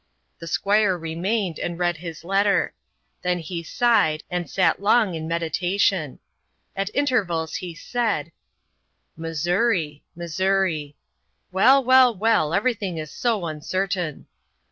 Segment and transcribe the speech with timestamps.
[0.39, 2.73] The Squire remained, and read his letter.
[3.21, 6.17] Then he sighed, and sat long in meditation.
[6.75, 8.31] At intervals he said:
[9.15, 10.01] "Missouri.
[10.15, 10.95] Missouri.
[11.51, 14.25] Well, well, well, everything is so uncertain."